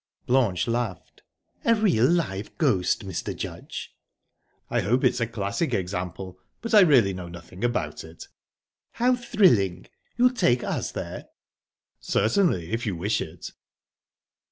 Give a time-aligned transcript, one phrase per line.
[0.25, 1.21] Blanche laughed.
[1.63, 3.35] "A real live ghost, Mr.
[3.35, 3.95] Judge?"
[4.67, 8.27] "I hope it's a classic example, but I really know nothing about it."
[8.93, 9.85] "How thrilling?
[10.17, 11.27] You'll take us there?"
[11.99, 13.51] "Certainly, if you wish it."